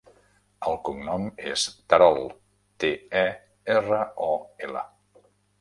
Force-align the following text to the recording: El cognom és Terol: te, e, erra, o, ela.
El 0.69 0.79
cognom 0.87 1.27
és 1.51 1.65
Terol: 1.93 2.19
te, 2.85 2.91
e, 3.23 3.29
erra, 3.77 4.03
o, 4.33 4.35
ela. 4.71 4.87